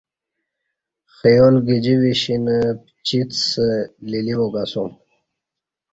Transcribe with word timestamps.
خیال 1.17 1.55
گجی 1.67 1.95
وشینہ 2.01 2.57
پچیڅ 2.83 3.31
سہ 3.49 3.67
لیلیواک 4.09 4.55
اسوم 4.63 4.91